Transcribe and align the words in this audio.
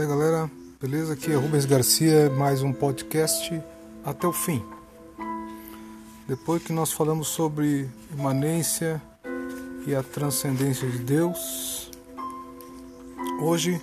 Bem, 0.00 0.08
galera, 0.08 0.50
beleza? 0.80 1.12
Aqui 1.12 1.30
é 1.30 1.34
Rubens 1.34 1.66
Garcia, 1.66 2.30
mais 2.30 2.62
um 2.62 2.72
podcast 2.72 3.62
até 4.02 4.26
o 4.26 4.32
fim. 4.32 4.64
Depois 6.26 6.62
que 6.62 6.72
nós 6.72 6.90
falamos 6.90 7.28
sobre 7.28 7.86
imanência 8.10 9.02
e 9.86 9.94
a 9.94 10.02
transcendência 10.02 10.88
de 10.88 11.00
Deus, 11.00 11.90
hoje, 13.42 13.78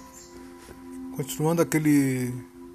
continuando 1.15 1.61
aquele 1.61 2.33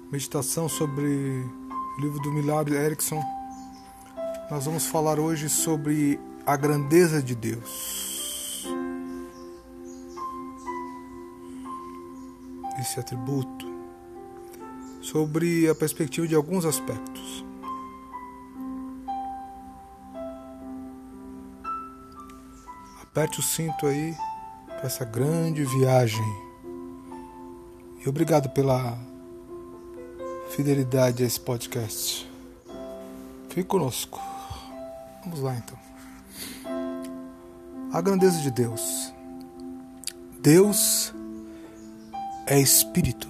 meditação 0.09 0.69
sobre 0.69 1.05
o 1.05 2.01
livro 2.01 2.21
do 2.21 2.31
Milagre 2.31 2.75
Erickson, 2.75 3.21
nós 4.49 4.63
vamos 4.63 4.85
falar 4.85 5.19
hoje 5.19 5.49
sobre 5.49 6.17
a 6.45 6.55
grandeza 6.55 7.21
de 7.21 7.35
Deus. 7.35 8.12
Esse 12.83 12.99
atributo, 12.99 13.65
sobre 15.01 15.67
a 15.69 15.75
perspectiva 15.75 16.27
de 16.27 16.35
alguns 16.35 16.65
aspectos. 16.65 17.43
Aperte 23.01 23.39
o 23.39 23.43
cinto 23.43 23.85
aí 23.85 24.15
para 24.67 24.85
essa 24.85 25.05
grande 25.05 25.63
viagem. 25.63 26.25
E 28.05 28.09
obrigado 28.09 28.49
pela 28.49 28.97
fidelidade 30.49 31.23
a 31.23 31.25
esse 31.25 31.39
podcast. 31.39 32.29
Fique 33.49 33.63
conosco. 33.63 34.19
Vamos 35.23 35.39
lá 35.39 35.55
então. 35.55 35.77
A 37.93 38.01
grandeza 38.01 38.41
de 38.41 38.51
Deus. 38.51 39.13
Deus 40.41 41.13
é 42.45 42.59
espírito. 42.59 43.27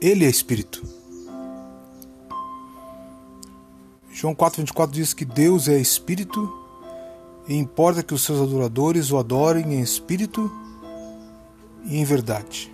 Ele 0.00 0.24
é 0.24 0.28
espírito. 0.28 0.82
João 4.12 4.34
4,24 4.34 4.90
diz 4.90 5.14
que 5.14 5.24
Deus 5.24 5.68
é 5.68 5.78
espírito 5.78 6.52
e 7.48 7.54
importa 7.54 8.02
que 8.02 8.14
os 8.14 8.22
seus 8.22 8.40
adoradores 8.40 9.10
o 9.10 9.18
adorem 9.18 9.74
em 9.74 9.80
espírito 9.80 10.50
e 11.84 11.98
em 11.98 12.04
verdade. 12.04 12.72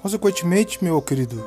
Consequentemente, 0.00 0.82
meu 0.84 1.00
querido, 1.02 1.44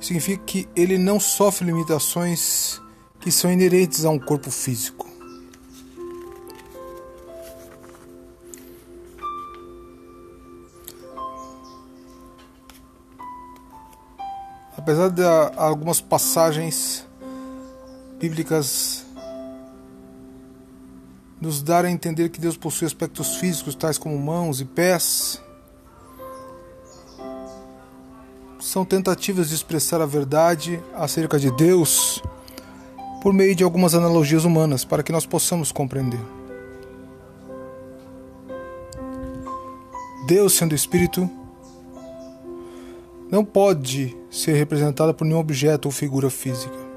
significa 0.00 0.42
que 0.44 0.68
ele 0.74 0.98
não 0.98 1.18
sofre 1.18 1.66
limitações 1.66 2.80
que 3.20 3.30
são 3.30 3.50
inerentes 3.50 4.04
a 4.04 4.10
um 4.10 4.18
corpo 4.18 4.50
físico. 4.50 5.17
Apesar 14.88 15.10
de 15.10 15.22
algumas 15.54 16.00
passagens 16.00 17.06
bíblicas 18.18 19.04
nos 21.38 21.62
dar 21.62 21.84
a 21.84 21.90
entender 21.90 22.30
que 22.30 22.40
Deus 22.40 22.56
possui 22.56 22.86
aspectos 22.86 23.36
físicos 23.36 23.74
tais 23.74 23.98
como 23.98 24.18
mãos 24.18 24.62
e 24.62 24.64
pés, 24.64 25.42
são 28.58 28.82
tentativas 28.82 29.50
de 29.50 29.56
expressar 29.56 30.00
a 30.00 30.06
verdade 30.06 30.82
acerca 30.94 31.38
de 31.38 31.50
Deus 31.50 32.22
por 33.22 33.34
meio 33.34 33.54
de 33.54 33.62
algumas 33.62 33.94
analogias 33.94 34.46
humanas 34.46 34.86
para 34.86 35.02
que 35.02 35.12
nós 35.12 35.26
possamos 35.26 35.70
compreender. 35.70 36.20
Deus, 40.26 40.54
sendo 40.54 40.74
Espírito, 40.74 41.28
não 43.30 43.44
pode 43.44 44.16
ser 44.30 44.54
representada 44.54 45.12
por 45.12 45.24
nenhum 45.24 45.38
objeto 45.38 45.86
ou 45.86 45.92
figura 45.92 46.30
física. 46.30 46.88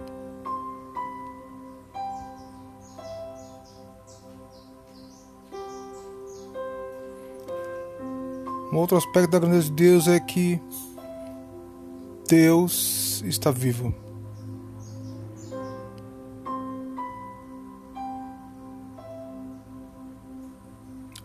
Um 8.72 8.78
outro 8.78 8.96
aspecto 8.96 9.32
da 9.32 9.40
grandeza 9.40 9.66
de 9.66 9.72
Deus 9.74 10.08
é 10.08 10.18
que 10.20 10.62
Deus 12.28 13.22
está 13.26 13.52
vivo. 13.52 13.94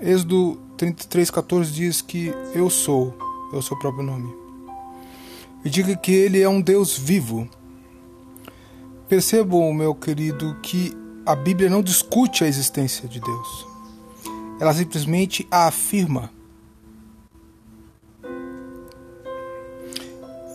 Êxodo 0.00 0.61
33,14 0.77 1.65
diz 1.71 2.03
que 2.03 2.33
eu 2.53 2.69
sou, 2.69 3.16
é 3.53 3.56
o 3.56 3.62
seu 3.62 3.78
próprio 3.78 4.05
nome 4.05 4.46
e 5.66 5.69
diga 5.69 5.97
que 5.97 6.12
ele 6.12 6.41
é 6.41 6.49
um 6.49 6.60
Deus 6.60 6.97
vivo. 6.97 7.49
Percebam, 9.09 9.72
meu 9.75 9.97
querido, 9.97 10.54
que 10.62 10.97
a 11.27 11.34
Bíblia 11.34 11.69
não 11.69 11.82
discute 11.82 12.44
a 12.44 12.47
existência 12.47 13.09
de 13.09 13.19
Deus. 13.19 13.66
Ela 14.60 14.72
simplesmente 14.72 15.44
a 15.50 15.66
afirma. 15.66 16.31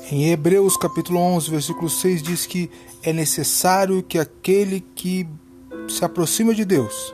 Em 0.09 0.31
Hebreus 0.31 0.77
capítulo 0.77 1.19
11, 1.19 1.51
versículo 1.51 1.89
6 1.89 2.23
diz 2.23 2.45
que 2.45 2.71
é 3.03 3.11
necessário 3.11 4.01
que 4.01 4.17
aquele 4.17 4.79
que 4.79 5.27
se 5.89 6.05
aproxima 6.05 6.55
de 6.55 6.63
Deus 6.63 7.13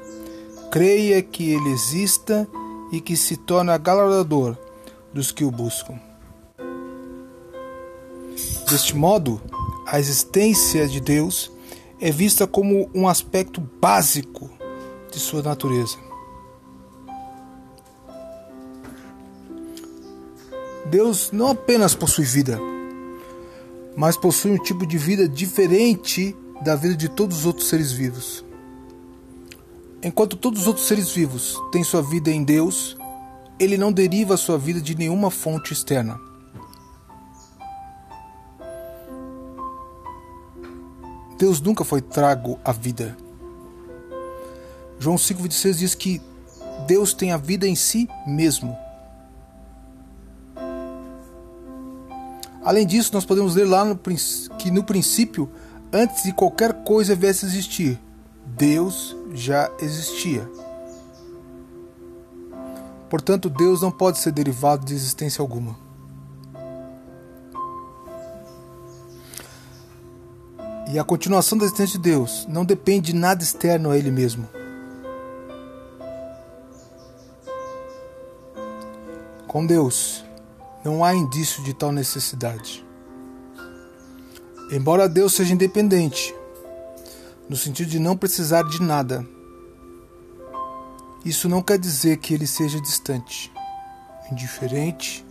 creia 0.72 1.20
que 1.24 1.50
ele 1.50 1.72
exista 1.72 2.48
e 2.92 3.02
que 3.02 3.18
se 3.18 3.38
torna 3.38 3.76
galardador 3.76 4.56
dos 5.12 5.32
que 5.32 5.44
o 5.44 5.50
buscam. 5.50 6.07
Deste 8.70 8.94
modo, 8.98 9.42
a 9.86 9.98
existência 9.98 10.90
de 10.90 11.00
Deus 11.00 11.50
é 12.02 12.12
vista 12.12 12.46
como 12.46 12.90
um 12.94 13.08
aspecto 13.08 13.62
básico 13.62 14.50
de 15.10 15.20
sua 15.20 15.42
natureza. 15.42 15.98
Deus 20.86 21.32
não 21.32 21.48
apenas 21.48 21.96
possui 21.96 22.26
vida, 22.26 22.60
mas 23.96 24.18
possui 24.18 24.52
um 24.52 24.62
tipo 24.62 24.86
de 24.86 24.98
vida 24.98 25.30
diferente 25.30 26.36
da 26.62 26.76
vida 26.76 26.96
de 26.96 27.08
todos 27.08 27.40
os 27.40 27.46
outros 27.46 27.70
seres 27.70 27.94
vivos. 27.94 28.44
Enquanto 30.04 30.36
todos 30.36 30.62
os 30.62 30.68
outros 30.68 30.88
seres 30.88 31.10
vivos 31.12 31.58
têm 31.72 31.86
sua 31.86 32.02
vida 32.02 32.30
em 32.30 32.44
Deus, 32.44 32.98
ele 33.58 33.78
não 33.78 33.94
deriva 33.94 34.36
sua 34.36 34.58
vida 34.58 34.82
de 34.82 34.94
nenhuma 34.94 35.32
fonte 35.32 35.72
externa. 35.72 36.20
Deus 41.38 41.62
nunca 41.62 41.84
foi 41.84 42.02
trago 42.02 42.60
à 42.66 42.72
vida. 42.72 43.16
João 45.00 45.16
5,26 45.16 45.74
diz 45.76 45.96
que 45.96 46.22
Deus 46.88 47.14
tem 47.14 47.32
a 47.32 47.38
vida 47.38 47.68
em 47.68 47.76
si 47.76 48.10
mesmo. 48.26 48.76
Além 52.64 52.86
disso, 52.86 53.12
nós 53.14 53.24
podemos 53.24 53.56
ler 53.56 53.66
lá 53.66 53.86
no, 53.86 53.98
que 54.58 54.72
no 54.72 54.84
princípio, 54.84 55.50
antes 55.94 56.24
de 56.24 56.34
qualquer 56.34 56.84
coisa 56.84 57.16
viesse 57.16 57.46
a 57.46 57.48
existir, 57.48 58.00
Deus 58.46 59.16
já 59.34 59.72
existia. 59.80 60.50
Portanto, 63.10 63.50
Deus 63.50 63.82
não 63.82 63.92
pode 63.92 64.18
ser 64.18 64.32
derivado 64.32 64.86
de 64.86 64.94
existência 64.94 65.42
alguma. 65.42 65.87
E 70.98 71.00
a 71.00 71.04
continuação 71.04 71.60
da 71.60 71.66
existência 71.66 72.00
de 72.00 72.10
Deus 72.10 72.48
não 72.50 72.66
depende 72.66 73.12
de 73.12 73.20
nada 73.20 73.44
externo 73.44 73.92
a 73.92 73.98
Ele 74.00 74.10
mesmo. 74.10 74.50
Com 79.46 79.64
Deus, 79.64 80.26
não 80.84 81.06
há 81.06 81.14
indício 81.14 81.64
de 81.64 81.76
tal 81.76 81.92
necessidade. 81.92 82.84
Embora 84.72 85.08
Deus 85.08 85.36
seja 85.36 85.54
independente, 85.54 86.34
no 87.48 87.56
sentido 87.56 87.92
de 87.92 88.00
não 88.00 88.18
precisar 88.18 88.64
de 88.64 88.82
nada, 88.82 89.24
isso 91.24 91.48
não 91.48 91.62
quer 91.62 91.78
dizer 91.78 92.18
que 92.18 92.34
ele 92.34 92.48
seja 92.48 92.82
distante, 92.82 93.54
indiferente 94.32 95.24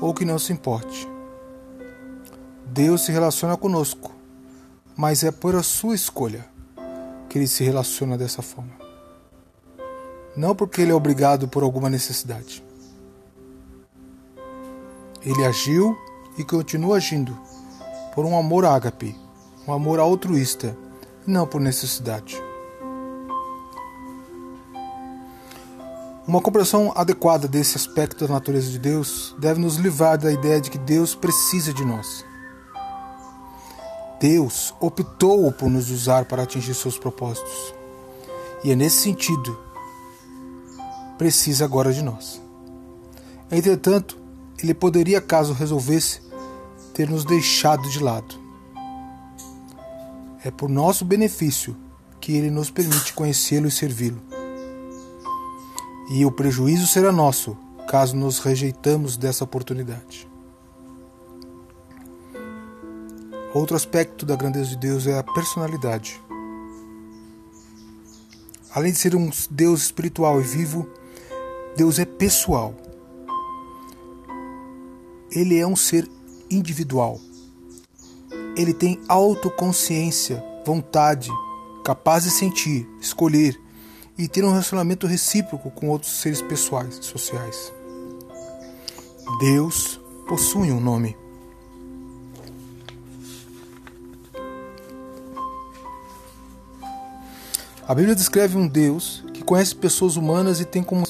ou 0.00 0.14
que 0.14 0.24
não 0.24 0.38
se 0.38 0.50
importe. 0.50 1.06
Deus 2.64 3.02
se 3.02 3.12
relaciona 3.12 3.54
conosco 3.54 4.18
mas 5.00 5.24
é 5.24 5.30
por 5.30 5.56
a 5.56 5.62
sua 5.62 5.94
escolha 5.94 6.46
que 7.26 7.38
ele 7.38 7.46
se 7.46 7.64
relaciona 7.64 8.18
dessa 8.18 8.42
forma. 8.42 8.74
Não 10.36 10.54
porque 10.54 10.82
ele 10.82 10.92
é 10.92 10.94
obrigado 10.94 11.48
por 11.48 11.62
alguma 11.62 11.88
necessidade. 11.88 12.62
Ele 15.22 15.42
agiu 15.46 15.96
e 16.36 16.44
continua 16.44 16.98
agindo 16.98 17.34
por 18.14 18.26
um 18.26 18.38
amor 18.38 18.66
ágape, 18.66 19.16
um 19.66 19.72
amor 19.72 19.98
altruísta, 19.98 20.76
não 21.26 21.46
por 21.46 21.62
necessidade. 21.62 22.36
Uma 26.28 26.42
compreensão 26.42 26.92
adequada 26.94 27.48
desse 27.48 27.74
aspecto 27.78 28.26
da 28.26 28.34
natureza 28.34 28.70
de 28.70 28.78
Deus 28.78 29.34
deve 29.38 29.62
nos 29.62 29.76
livrar 29.76 30.18
da 30.18 30.30
ideia 30.30 30.60
de 30.60 30.70
que 30.70 30.78
Deus 30.78 31.14
precisa 31.14 31.72
de 31.72 31.86
nós. 31.86 32.28
Deus 34.20 34.74
optou 34.78 35.50
por 35.50 35.70
nos 35.70 35.90
usar 35.90 36.26
para 36.26 36.42
atingir 36.42 36.74
seus 36.74 36.98
propósitos. 36.98 37.74
E 38.62 38.70
é 38.70 38.76
nesse 38.76 38.98
sentido, 38.98 39.58
precisa 41.16 41.64
agora 41.64 41.90
de 41.90 42.02
nós. 42.02 42.40
Entretanto, 43.50 44.18
ele 44.62 44.74
poderia, 44.74 45.22
caso 45.22 45.54
resolvesse, 45.54 46.20
ter 46.92 47.08
nos 47.08 47.24
deixado 47.24 47.88
de 47.88 47.98
lado. 47.98 48.38
É 50.44 50.50
por 50.50 50.68
nosso 50.68 51.02
benefício 51.04 51.74
que 52.20 52.32
ele 52.32 52.50
nos 52.50 52.70
permite 52.70 53.14
conhecê-lo 53.14 53.68
e 53.68 53.70
servi-lo. 53.70 54.20
E 56.10 56.26
o 56.26 56.30
prejuízo 56.30 56.86
será 56.86 57.10
nosso 57.10 57.56
caso 57.88 58.14
nos 58.14 58.38
rejeitamos 58.38 59.16
dessa 59.16 59.44
oportunidade. 59.44 60.29
Outro 63.52 63.74
aspecto 63.74 64.24
da 64.24 64.36
grandeza 64.36 64.70
de 64.70 64.76
Deus 64.76 65.06
é 65.08 65.18
a 65.18 65.24
personalidade. 65.24 66.22
Além 68.72 68.92
de 68.92 68.98
ser 68.98 69.16
um 69.16 69.28
Deus 69.50 69.82
espiritual 69.82 70.40
e 70.40 70.44
vivo, 70.44 70.88
Deus 71.76 71.98
é 71.98 72.04
pessoal. 72.04 72.72
Ele 75.32 75.58
é 75.58 75.66
um 75.66 75.74
ser 75.74 76.08
individual. 76.48 77.20
Ele 78.56 78.72
tem 78.72 79.00
autoconsciência, 79.08 80.44
vontade, 80.64 81.30
capaz 81.84 82.22
de 82.22 82.30
sentir, 82.30 82.88
escolher 83.00 83.60
e 84.16 84.28
ter 84.28 84.44
um 84.44 84.50
relacionamento 84.50 85.08
recíproco 85.08 85.70
com 85.72 85.88
outros 85.88 86.20
seres 86.20 86.40
pessoais 86.40 86.96
sociais. 86.96 87.72
Deus 89.40 90.00
possui 90.28 90.70
um 90.70 90.80
nome. 90.80 91.19
A 97.90 97.94
Bíblia 97.94 98.14
descreve 98.14 98.56
um 98.56 98.68
Deus 98.68 99.24
que 99.34 99.42
conhece 99.42 99.74
pessoas 99.74 100.14
humanas 100.14 100.60
e 100.60 100.64
tem 100.64 100.80
como. 100.80 101.04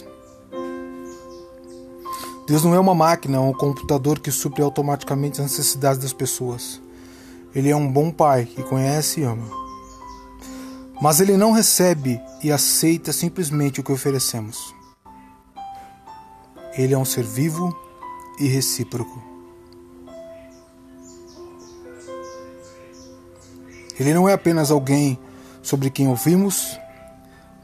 Deus 2.46 2.64
não 2.64 2.74
é 2.74 2.80
uma 2.80 2.94
máquina 2.94 3.38
ou 3.38 3.50
um 3.50 3.52
computador 3.52 4.18
que 4.18 4.30
supre 4.30 4.62
automaticamente 4.62 5.42
as 5.42 5.50
necessidades 5.50 6.00
das 6.00 6.14
pessoas. 6.14 6.80
Ele 7.54 7.68
é 7.68 7.76
um 7.76 7.86
bom 7.86 8.10
pai 8.10 8.46
que 8.46 8.62
conhece 8.62 9.20
e 9.20 9.24
ama. 9.24 9.46
Mas 11.02 11.20
ele 11.20 11.36
não 11.36 11.52
recebe 11.52 12.18
e 12.42 12.50
aceita 12.50 13.12
simplesmente 13.12 13.80
o 13.80 13.84
que 13.84 13.92
oferecemos. 13.92 14.74
Ele 16.78 16.94
é 16.94 16.98
um 16.98 17.04
ser 17.04 17.24
vivo 17.24 17.78
e 18.38 18.48
recíproco. 18.48 19.22
Ele 23.98 24.14
não 24.14 24.26
é 24.26 24.32
apenas 24.32 24.70
alguém 24.70 25.18
sobre 25.62 25.90
quem 25.90 26.08
ouvimos, 26.08 26.78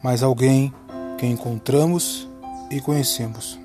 mas 0.02 0.22
alguém 0.22 0.72
que 1.18 1.26
encontramos 1.26 2.28
e 2.70 2.80
conhecemos. 2.80 3.58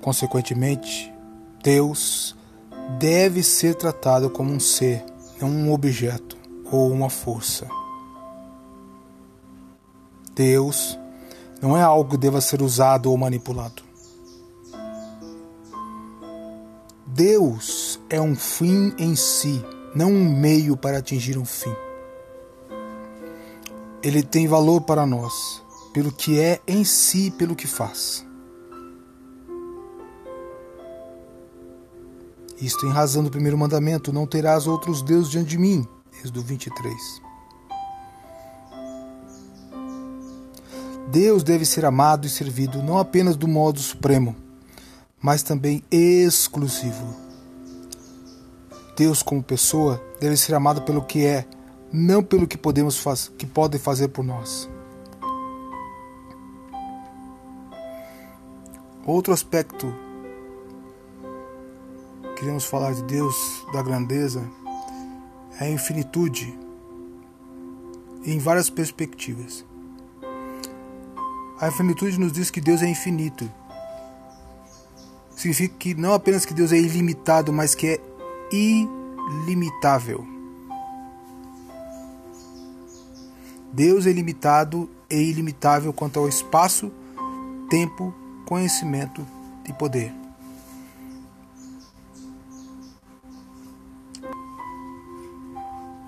Consequentemente, 0.00 1.12
Deus 1.62 2.36
deve 2.98 3.42
ser 3.42 3.74
tratado 3.74 4.30
como 4.30 4.52
um 4.52 4.60
ser, 4.60 5.04
não 5.40 5.48
um 5.48 5.72
objeto 5.72 6.36
ou 6.70 6.90
uma 6.90 7.10
força. 7.10 7.68
Deus 10.34 10.98
não 11.60 11.76
é 11.76 11.82
algo 11.82 12.10
que 12.10 12.16
deva 12.16 12.40
ser 12.40 12.62
usado 12.62 13.10
ou 13.10 13.18
manipulado. 13.18 13.82
Deus 17.06 17.98
é 18.08 18.20
um 18.20 18.36
fim 18.36 18.94
em 18.96 19.16
si 19.16 19.64
não 19.98 20.12
um 20.12 20.32
meio 20.32 20.76
para 20.76 20.98
atingir 20.98 21.36
um 21.36 21.44
fim. 21.44 21.74
Ele 24.00 24.22
tem 24.22 24.46
valor 24.46 24.82
para 24.82 25.04
nós, 25.04 25.60
pelo 25.92 26.12
que 26.12 26.38
é 26.38 26.60
em 26.68 26.84
si, 26.84 27.32
pelo 27.32 27.56
que 27.56 27.66
faz. 27.66 28.24
Isto 32.60 32.86
em 32.86 32.92
razão 32.92 33.24
do 33.24 33.30
primeiro 33.30 33.58
mandamento: 33.58 34.12
não 34.12 34.24
terás 34.24 34.68
outros 34.68 35.02
deuses 35.02 35.32
diante 35.32 35.48
de 35.50 35.58
mim. 35.58 35.84
Êxodo 36.20 36.42
23. 36.42 36.94
Deus 41.10 41.42
deve 41.42 41.64
ser 41.64 41.84
amado 41.84 42.24
e 42.24 42.30
servido 42.30 42.84
não 42.84 42.98
apenas 42.98 43.34
do 43.34 43.48
modo 43.48 43.80
supremo, 43.80 44.36
mas 45.20 45.42
também 45.42 45.82
exclusivo. 45.90 47.27
Deus 48.98 49.22
como 49.22 49.40
pessoa 49.40 50.02
deve 50.18 50.36
ser 50.36 50.56
amado 50.56 50.82
pelo 50.82 51.04
que 51.04 51.24
é, 51.24 51.46
não 51.92 52.20
pelo 52.20 52.48
que 52.48 52.58
podemos 52.58 52.98
faz, 52.98 53.30
que 53.38 53.46
pode 53.46 53.78
fazer 53.78 54.08
por 54.08 54.24
nós. 54.24 54.68
Outro 59.06 59.32
aspecto 59.32 59.94
queremos 62.36 62.64
falar 62.64 62.92
de 62.92 63.04
Deus, 63.04 63.36
da 63.72 63.80
grandeza, 63.82 64.42
é 65.60 65.66
a 65.66 65.70
infinitude 65.70 66.58
em 68.24 68.40
várias 68.40 68.68
perspectivas. 68.68 69.64
A 71.60 71.68
infinitude 71.68 72.18
nos 72.18 72.32
diz 72.32 72.50
que 72.50 72.60
Deus 72.60 72.82
é 72.82 72.88
infinito. 72.88 73.48
Significa 75.36 75.76
que 75.78 75.94
não 75.94 76.14
apenas 76.14 76.44
que 76.44 76.52
Deus 76.52 76.72
é 76.72 76.76
ilimitado, 76.76 77.52
mas 77.52 77.76
que 77.76 77.86
é 77.86 78.07
ilimitável. 78.50 80.26
Deus 83.72 84.06
é 84.06 84.12
limitado 84.12 84.88
e 85.10 85.16
ilimitável 85.16 85.92
quanto 85.92 86.18
ao 86.18 86.28
espaço, 86.28 86.90
tempo, 87.68 88.14
conhecimento 88.46 89.24
e 89.68 89.72
poder. 89.72 90.12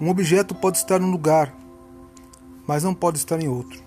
Um 0.00 0.08
objeto 0.08 0.54
pode 0.54 0.78
estar 0.78 0.98
num 0.98 1.10
lugar, 1.10 1.54
mas 2.66 2.82
não 2.82 2.94
pode 2.94 3.18
estar 3.18 3.38
em 3.38 3.48
outro. 3.48 3.82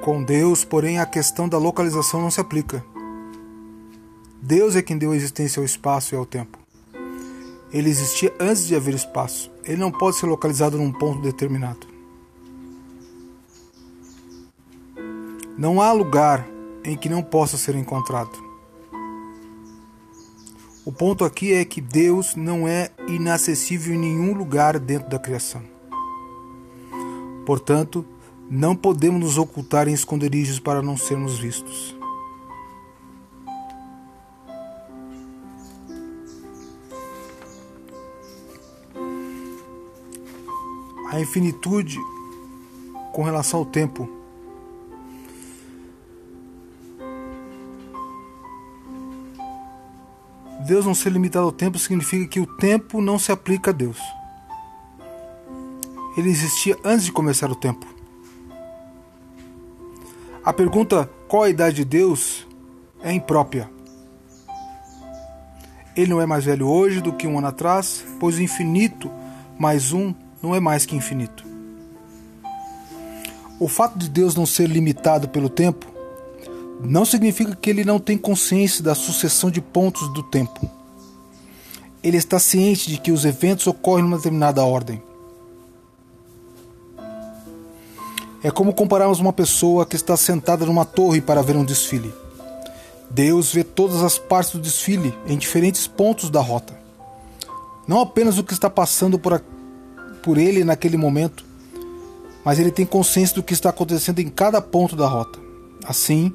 Com 0.00 0.22
Deus, 0.22 0.64
porém, 0.64 1.00
a 1.00 1.06
questão 1.06 1.48
da 1.48 1.58
localização 1.58 2.22
não 2.22 2.30
se 2.30 2.40
aplica. 2.40 2.84
Deus 4.42 4.74
é 4.74 4.80
quem 4.80 4.96
deu 4.96 5.12
a 5.12 5.16
existência 5.16 5.60
ao 5.60 5.66
espaço 5.66 6.14
e 6.14 6.16
ao 6.16 6.24
tempo. 6.24 6.58
Ele 7.72 7.90
existia 7.90 8.32
antes 8.40 8.66
de 8.66 8.74
haver 8.74 8.94
espaço. 8.94 9.50
Ele 9.64 9.76
não 9.76 9.92
pode 9.92 10.16
ser 10.16 10.26
localizado 10.26 10.78
num 10.78 10.90
ponto 10.90 11.20
determinado. 11.20 11.86
Não 15.58 15.80
há 15.80 15.92
lugar 15.92 16.48
em 16.82 16.96
que 16.96 17.08
não 17.08 17.22
possa 17.22 17.58
ser 17.58 17.74
encontrado. 17.74 18.32
O 20.86 20.90
ponto 20.90 21.22
aqui 21.24 21.52
é 21.52 21.62
que 21.64 21.80
Deus 21.80 22.34
não 22.34 22.66
é 22.66 22.90
inacessível 23.06 23.94
em 23.94 23.98
nenhum 23.98 24.32
lugar 24.32 24.78
dentro 24.78 25.10
da 25.10 25.18
criação. 25.18 25.62
Portanto, 27.44 28.04
não 28.50 28.74
podemos 28.74 29.20
nos 29.20 29.38
ocultar 29.38 29.86
em 29.86 29.92
esconderijos 29.92 30.58
para 30.58 30.80
não 30.80 30.96
sermos 30.96 31.38
vistos. 31.38 31.99
A 41.20 41.22
infinitude 41.22 41.98
com 43.12 43.22
relação 43.22 43.60
ao 43.60 43.66
tempo. 43.66 44.08
Deus 50.66 50.84
não 50.84 50.94
ser 50.94 51.10
limitado 51.10 51.46
ao 51.46 51.52
tempo 51.52 51.78
significa 51.78 52.26
que 52.26 52.40
o 52.40 52.46
tempo 52.46 53.00
não 53.00 53.18
se 53.18 53.32
aplica 53.32 53.70
a 53.70 53.72
Deus. 53.72 53.98
Ele 56.16 56.28
existia 56.28 56.76
antes 56.84 57.06
de 57.06 57.12
começar 57.12 57.50
o 57.50 57.54
tempo. 57.54 57.86
A 60.44 60.52
pergunta 60.52 61.10
qual 61.28 61.44
a 61.44 61.50
idade 61.50 61.76
de 61.76 61.84
Deus 61.84 62.46
é 63.02 63.12
imprópria. 63.12 63.70
Ele 65.96 66.10
não 66.10 66.20
é 66.20 66.26
mais 66.26 66.44
velho 66.44 66.68
hoje 66.68 67.00
do 67.00 67.12
que 67.12 67.26
um 67.26 67.38
ano 67.38 67.48
atrás, 67.48 68.04
pois 68.18 68.36
o 68.36 68.42
infinito 68.42 69.10
mais 69.58 69.92
um 69.92 70.14
não 70.42 70.54
é 70.54 70.60
mais 70.60 70.86
que 70.86 70.96
infinito. 70.96 71.44
O 73.58 73.68
fato 73.68 73.98
de 73.98 74.08
Deus 74.08 74.34
não 74.34 74.46
ser 74.46 74.68
limitado 74.68 75.28
pelo 75.28 75.48
tempo 75.48 75.86
não 76.82 77.04
significa 77.04 77.54
que 77.54 77.68
ele 77.68 77.84
não 77.84 77.98
tem 77.98 78.16
consciência 78.16 78.82
da 78.82 78.94
sucessão 78.94 79.50
de 79.50 79.60
pontos 79.60 80.12
do 80.14 80.22
tempo. 80.22 80.68
Ele 82.02 82.16
está 82.16 82.38
ciente 82.38 82.88
de 82.90 82.98
que 82.98 83.12
os 83.12 83.26
eventos 83.26 83.66
ocorrem 83.66 84.04
numa 84.04 84.16
determinada 84.16 84.64
ordem. 84.64 85.02
É 88.42 88.50
como 88.50 88.72
compararmos 88.72 89.20
uma 89.20 89.34
pessoa 89.34 89.84
que 89.84 89.96
está 89.96 90.16
sentada 90.16 90.64
numa 90.64 90.86
torre 90.86 91.20
para 91.20 91.42
ver 91.42 91.56
um 91.56 91.64
desfile. 91.64 92.10
Deus 93.10 93.52
vê 93.52 93.62
todas 93.62 94.02
as 94.02 94.18
partes 94.18 94.52
do 94.52 94.60
desfile 94.60 95.12
em 95.26 95.36
diferentes 95.36 95.86
pontos 95.86 96.30
da 96.30 96.40
rota. 96.40 96.78
Não 97.86 98.00
apenas 98.00 98.38
o 98.38 98.44
que 98.44 98.54
está 98.54 98.70
passando 98.70 99.18
por, 99.18 99.34
a, 99.34 99.40
por 100.22 100.38
ele 100.38 100.64
naquele 100.64 100.96
momento, 100.96 101.44
mas 102.44 102.58
ele 102.58 102.70
tem 102.70 102.86
consciência 102.86 103.34
do 103.34 103.42
que 103.42 103.52
está 103.52 103.70
acontecendo 103.70 104.18
em 104.20 104.28
cada 104.28 104.60
ponto 104.60 104.96
da 104.96 105.06
rota. 105.06 105.38
Assim, 105.84 106.34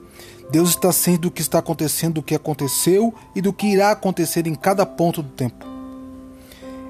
Deus 0.52 0.70
está 0.70 0.92
ciente 0.92 1.22
do 1.22 1.32
que 1.32 1.42
está 1.42 1.60
acontecendo, 1.60 2.16
do 2.16 2.24
que 2.24 2.36
aconteceu 2.36 3.14
e 3.36 3.42
do 3.42 3.52
que 3.52 3.68
irá 3.68 3.92
acontecer 3.92 4.46
em 4.48 4.56
cada 4.56 4.86
ponto 4.86 5.22
do 5.22 5.30
tempo. 5.30 5.66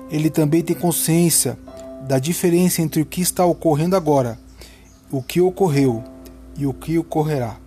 Ele 0.09 0.29
também 0.29 0.61
tem 0.61 0.75
consciência 0.75 1.57
da 2.07 2.19
diferença 2.19 2.81
entre 2.81 3.01
o 3.01 3.05
que 3.05 3.21
está 3.21 3.45
ocorrendo 3.45 3.95
agora, 3.95 4.37
o 5.11 5.21
que 5.21 5.41
ocorreu 5.41 6.03
e 6.57 6.65
o 6.65 6.73
que 6.73 6.97
ocorrerá. 6.97 7.57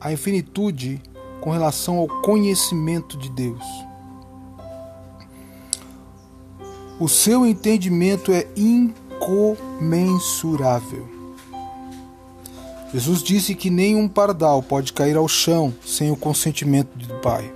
A 0.00 0.12
infinitude 0.12 1.00
com 1.40 1.50
relação 1.50 1.98
ao 1.98 2.08
conhecimento 2.22 3.18
de 3.18 3.28
Deus. 3.30 3.64
O 7.02 7.08
seu 7.08 7.44
entendimento 7.44 8.30
é 8.30 8.46
incomensurável. 8.56 11.08
Jesus 12.94 13.24
disse 13.24 13.56
que 13.56 13.70
nenhum 13.70 14.06
pardal 14.06 14.62
pode 14.62 14.92
cair 14.92 15.16
ao 15.16 15.26
chão 15.26 15.74
sem 15.84 16.12
o 16.12 16.16
consentimento 16.16 16.96
do 16.96 17.12
Pai, 17.14 17.52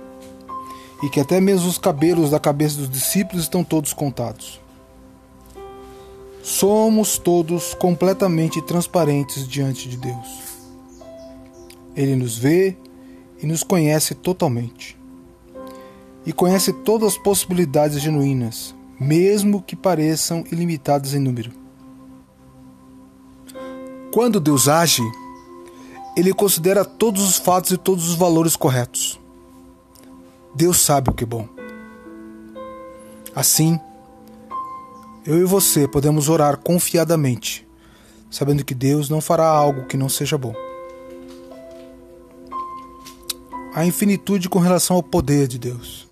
e 1.01 1.09
que 1.09 1.21
até 1.21 1.39
mesmo 1.39 1.69
os 1.69 1.77
cabelos 1.77 2.29
da 2.29 2.41
cabeça 2.41 2.75
dos 2.75 2.89
discípulos 2.89 3.43
estão 3.43 3.63
todos 3.63 3.93
contados. 3.93 4.59
Somos 6.43 7.17
todos 7.17 7.73
completamente 7.73 8.61
transparentes 8.61 9.47
diante 9.47 9.87
de 9.87 9.95
Deus. 9.95 10.27
Ele 11.95 12.17
nos 12.17 12.37
vê 12.37 12.75
e 13.41 13.45
nos 13.45 13.63
conhece 13.63 14.13
totalmente. 14.13 14.97
E 16.25 16.33
conhece 16.33 16.73
todas 16.73 17.13
as 17.13 17.17
possibilidades 17.17 18.01
genuínas, 18.01 18.75
mesmo 18.99 19.61
que 19.61 19.75
pareçam 19.75 20.43
ilimitadas 20.51 21.13
em 21.13 21.19
número. 21.19 21.51
Quando 24.11 24.39
Deus 24.39 24.67
age, 24.67 25.03
ele 26.15 26.33
considera 26.33 26.83
todos 26.83 27.23
os 27.23 27.37
fatos 27.37 27.71
e 27.71 27.77
todos 27.77 28.07
os 28.07 28.15
valores 28.15 28.55
corretos. 28.55 29.19
Deus 30.55 30.79
sabe 30.79 31.11
o 31.11 31.13
que 31.13 31.23
é 31.23 31.27
bom. 31.27 31.47
Assim, 33.35 33.79
eu 35.23 35.37
e 35.39 35.43
você 35.43 35.87
podemos 35.87 36.29
orar 36.29 36.57
confiadamente, 36.57 37.67
sabendo 38.31 38.65
que 38.65 38.73
Deus 38.73 39.09
não 39.09 39.21
fará 39.21 39.45
algo 39.45 39.85
que 39.85 39.95
não 39.95 40.09
seja 40.09 40.37
bom. 40.37 40.55
A 43.75 43.85
infinitude 43.85 44.49
com 44.49 44.57
relação 44.57 44.95
ao 44.95 45.03
poder 45.03 45.47
de 45.47 45.59
Deus. 45.59 46.07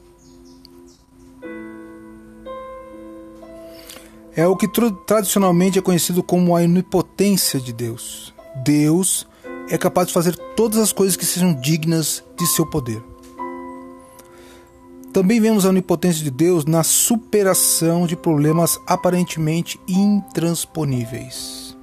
É 4.35 4.45
o 4.45 4.55
que 4.55 4.67
tradicionalmente 5.05 5.79
é 5.79 5.81
conhecido 5.81 6.21
como 6.21 6.57
a 6.57 6.59
onipotência 6.59 7.57
de 7.57 7.71
Deus. 7.71 8.33
Deus 8.65 9.25
é 9.69 9.77
capaz 9.77 10.07
de 10.09 10.13
fazer 10.13 10.35
todas 10.57 10.77
as 10.77 10.91
coisas 10.91 11.15
que 11.15 11.25
sejam 11.25 11.53
dignas 11.53 12.21
de 12.37 12.45
seu 12.45 12.65
poder. 12.65 13.01
Também 15.13 15.39
vemos 15.39 15.65
a 15.65 15.69
onipotência 15.69 16.21
de 16.21 16.29
Deus 16.29 16.65
na 16.65 16.83
superação 16.83 18.05
de 18.05 18.17
problemas 18.17 18.77
aparentemente 18.85 19.79
intransponíveis. 19.87 21.77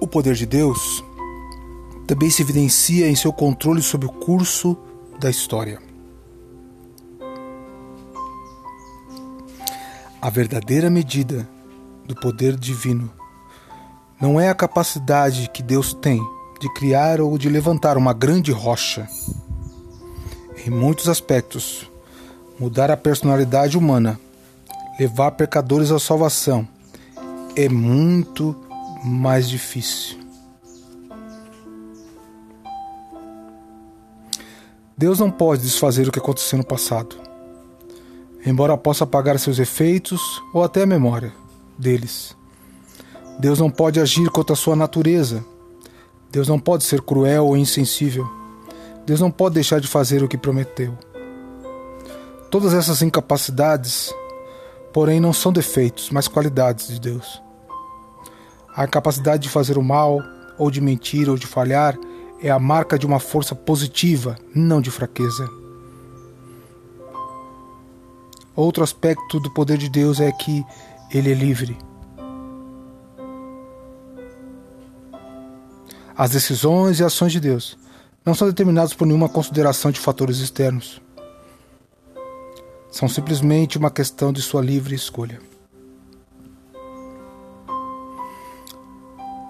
O 0.00 0.06
poder 0.08 0.34
de 0.34 0.46
Deus 0.46 1.04
também 2.08 2.28
se 2.28 2.42
evidencia 2.42 3.08
em 3.08 3.14
seu 3.14 3.32
controle 3.32 3.80
sobre 3.80 4.08
o 4.08 4.12
curso 4.12 4.76
da 5.20 5.30
história. 5.30 5.89
A 10.22 10.28
verdadeira 10.28 10.90
medida 10.90 11.48
do 12.04 12.14
poder 12.14 12.54
divino 12.54 13.10
não 14.20 14.38
é 14.38 14.50
a 14.50 14.54
capacidade 14.54 15.48
que 15.48 15.62
Deus 15.62 15.94
tem 15.94 16.20
de 16.60 16.70
criar 16.74 17.22
ou 17.22 17.38
de 17.38 17.48
levantar 17.48 17.96
uma 17.96 18.12
grande 18.12 18.52
rocha. 18.52 19.08
Em 20.66 20.68
muitos 20.68 21.08
aspectos, 21.08 21.90
mudar 22.58 22.90
a 22.90 22.98
personalidade 22.98 23.78
humana, 23.78 24.20
levar 24.98 25.30
pecadores 25.30 25.90
à 25.90 25.98
salvação, 25.98 26.68
é 27.56 27.66
muito 27.66 28.54
mais 29.02 29.48
difícil. 29.48 30.18
Deus 34.98 35.18
não 35.18 35.30
pode 35.30 35.62
desfazer 35.62 36.06
o 36.06 36.12
que 36.12 36.18
aconteceu 36.18 36.58
no 36.58 36.64
passado, 36.64 37.29
embora 38.44 38.76
possa 38.76 39.04
apagar 39.04 39.38
seus 39.38 39.58
efeitos 39.58 40.42
ou 40.52 40.62
até 40.62 40.82
a 40.82 40.86
memória 40.86 41.32
deles. 41.78 42.36
Deus 43.38 43.58
não 43.58 43.70
pode 43.70 43.98
agir 43.98 44.28
contra 44.30 44.52
a 44.52 44.56
sua 44.56 44.76
natureza. 44.76 45.44
Deus 46.30 46.46
não 46.46 46.58
pode 46.58 46.84
ser 46.84 47.00
cruel 47.00 47.46
ou 47.46 47.56
insensível. 47.56 48.28
Deus 49.06 49.20
não 49.20 49.30
pode 49.30 49.54
deixar 49.54 49.80
de 49.80 49.88
fazer 49.88 50.22
o 50.22 50.28
que 50.28 50.36
prometeu. 50.36 50.96
Todas 52.50 52.74
essas 52.74 53.00
incapacidades, 53.00 54.14
porém, 54.92 55.20
não 55.20 55.32
são 55.32 55.52
defeitos, 55.52 56.10
mas 56.10 56.28
qualidades 56.28 56.88
de 56.88 57.00
Deus. 57.00 57.42
A 58.74 58.86
capacidade 58.86 59.42
de 59.44 59.48
fazer 59.48 59.78
o 59.78 59.82
mal, 59.82 60.20
ou 60.58 60.70
de 60.70 60.80
mentir, 60.80 61.28
ou 61.28 61.36
de 61.36 61.46
falhar, 61.46 61.96
é 62.42 62.50
a 62.50 62.58
marca 62.58 62.98
de 62.98 63.06
uma 63.06 63.18
força 63.18 63.54
positiva, 63.54 64.36
não 64.54 64.80
de 64.80 64.90
fraqueza. 64.90 65.59
Outro 68.54 68.82
aspecto 68.82 69.38
do 69.38 69.50
poder 69.50 69.78
de 69.78 69.88
Deus 69.88 70.20
é 70.20 70.30
que 70.32 70.64
ele 71.12 71.30
é 71.30 71.34
livre. 71.34 71.76
As 76.16 76.30
decisões 76.30 77.00
e 77.00 77.04
ações 77.04 77.32
de 77.32 77.40
Deus 77.40 77.78
não 78.24 78.34
são 78.34 78.48
determinadas 78.48 78.92
por 78.92 79.06
nenhuma 79.06 79.28
consideração 79.28 79.90
de 79.90 79.98
fatores 79.98 80.38
externos. 80.38 81.00
São 82.90 83.08
simplesmente 83.08 83.78
uma 83.78 83.90
questão 83.90 84.32
de 84.32 84.42
sua 84.42 84.60
livre 84.60 84.94
escolha. 84.94 85.40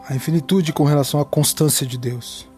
A 0.09 0.15
infinitude 0.15 0.73
com 0.73 0.85
relação 0.85 1.21
à 1.21 1.25
constância 1.25 1.87
de 1.87 1.97
Deus. 1.97 2.49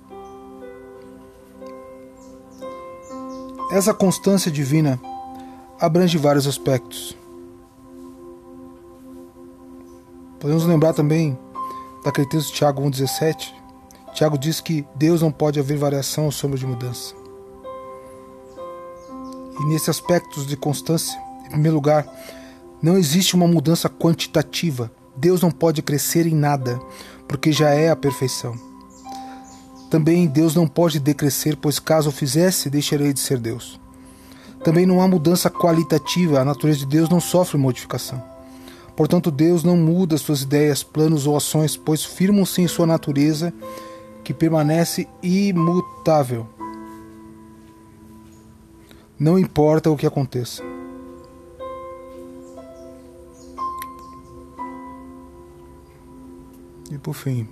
Essa 3.70 3.94
constância 3.94 4.50
divina 4.50 5.00
abrange 5.82 6.16
vários 6.16 6.46
aspectos. 6.46 7.16
Podemos 10.38 10.64
lembrar 10.64 10.92
também 10.92 11.36
daquele 12.04 12.28
texto 12.28 12.50
de 12.50 12.54
Tiago 12.54 12.80
1,17, 12.82 13.52
Tiago 14.14 14.38
diz 14.38 14.60
que 14.60 14.86
Deus 14.94 15.22
não 15.22 15.32
pode 15.32 15.58
haver 15.58 15.76
variação 15.76 16.26
ou 16.26 16.30
sombra 16.30 16.56
de 16.56 16.64
mudança. 16.64 17.14
E 19.58 19.64
nesse 19.64 19.90
aspecto 19.90 20.46
de 20.46 20.56
constância, 20.56 21.18
em 21.46 21.50
primeiro 21.50 21.74
lugar, 21.74 22.06
não 22.80 22.96
existe 22.96 23.34
uma 23.34 23.48
mudança 23.48 23.88
quantitativa. 23.88 24.88
Deus 25.16 25.42
não 25.42 25.50
pode 25.50 25.82
crescer 25.82 26.28
em 26.28 26.34
nada, 26.34 26.78
porque 27.26 27.50
já 27.50 27.70
é 27.70 27.90
a 27.90 27.96
perfeição. 27.96 28.54
Também 29.90 30.28
Deus 30.28 30.54
não 30.54 30.68
pode 30.68 31.00
decrescer, 31.00 31.56
pois 31.56 31.80
caso 31.80 32.10
o 32.10 32.12
fizesse, 32.12 32.70
deixaria 32.70 33.12
de 33.12 33.18
ser 33.18 33.40
Deus. 33.40 33.81
Também 34.64 34.86
não 34.86 35.02
há 35.02 35.08
mudança 35.08 35.50
qualitativa, 35.50 36.40
a 36.40 36.44
natureza 36.44 36.80
de 36.80 36.86
Deus 36.86 37.08
não 37.08 37.20
sofre 37.20 37.58
modificação. 37.58 38.22
Portanto, 38.94 39.30
Deus 39.30 39.64
não 39.64 39.76
muda 39.76 40.16
suas 40.16 40.42
ideias, 40.42 40.82
planos 40.82 41.26
ou 41.26 41.36
ações, 41.36 41.76
pois 41.76 42.04
firmam-se 42.04 42.62
em 42.62 42.68
sua 42.68 42.86
natureza 42.86 43.52
que 44.22 44.32
permanece 44.32 45.08
imutável. 45.22 46.46
Não 49.18 49.38
importa 49.38 49.90
o 49.90 49.96
que 49.96 50.06
aconteça. 50.06 50.62
E 56.90 56.98
por 56.98 57.14
fim. 57.14 57.48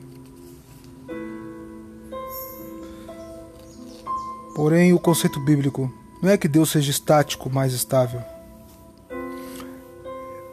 Porém, 4.54 4.92
o 4.92 4.98
conceito 4.98 5.40
bíblico 5.40 5.90
não 6.22 6.30
é 6.30 6.36
que 6.36 6.48
Deus 6.48 6.70
seja 6.70 6.90
estático, 6.90 7.50
mas 7.50 7.72
estável. 7.72 8.22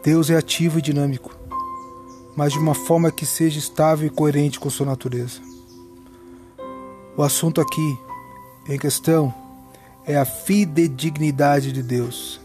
Deus 0.03 0.29
é 0.29 0.37
ativo 0.37 0.79
e 0.79 0.81
dinâmico, 0.81 1.35
mas 2.35 2.53
de 2.53 2.59
uma 2.59 2.73
forma 2.73 3.11
que 3.11 3.25
seja 3.25 3.59
estável 3.59 4.07
e 4.07 4.09
coerente 4.09 4.59
com 4.59 4.69
sua 4.69 4.85
natureza. 4.85 5.41
O 7.17 7.23
assunto 7.23 7.59
aqui 7.59 7.97
em 8.69 8.77
questão 8.77 9.33
é 10.05 10.15
a 10.17 10.23
fidedignidade 10.23 11.73
de 11.73 11.83
Deus. 11.83 12.39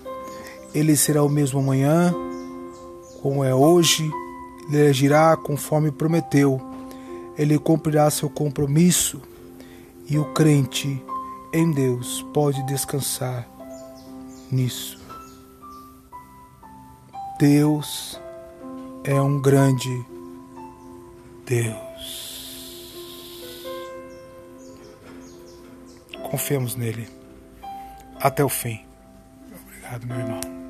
Ele 0.75 0.97
será 0.97 1.23
o 1.23 1.29
mesmo 1.29 1.61
amanhã, 1.61 2.13
como 3.23 3.45
é 3.45 3.55
hoje, 3.55 4.11
ele 4.69 4.89
agirá 4.89 5.37
conforme 5.37 5.93
prometeu. 5.93 6.61
Ele 7.39 7.59
cumprirá 7.59 8.11
seu 8.11 8.29
compromisso 8.29 9.21
e 10.09 10.19
o 10.19 10.25
crente 10.33 11.01
em 11.53 11.71
Deus 11.71 12.23
pode 12.33 12.63
descansar 12.65 13.47
nisso. 14.51 15.01
Deus 17.39 18.21
é 19.05 19.21
um 19.21 19.41
grande 19.41 20.07
Deus. 21.45 22.93
Confiemos 26.31 26.77
nele 26.77 27.09
até 28.21 28.45
o 28.45 28.49
fim. 28.49 28.85
Obrigado, 29.67 30.07
meu 30.07 30.19
irmão. 30.19 30.62